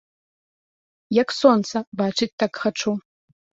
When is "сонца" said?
1.41-1.75